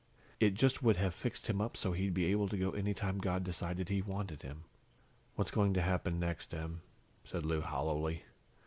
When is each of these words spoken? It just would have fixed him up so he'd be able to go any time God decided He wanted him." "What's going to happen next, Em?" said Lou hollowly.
It 0.39 0.55
just 0.55 0.81
would 0.81 0.97
have 0.97 1.13
fixed 1.13 1.45
him 1.45 1.61
up 1.61 1.77
so 1.77 1.91
he'd 1.91 2.15
be 2.15 2.25
able 2.25 2.47
to 2.49 2.57
go 2.57 2.71
any 2.71 2.91
time 2.95 3.19
God 3.19 3.43
decided 3.43 3.87
He 3.87 4.01
wanted 4.01 4.41
him." 4.41 4.63
"What's 5.35 5.51
going 5.51 5.75
to 5.75 5.81
happen 5.83 6.19
next, 6.19 6.55
Em?" 6.55 6.81
said 7.23 7.45
Lou 7.45 7.61
hollowly. 7.61 8.23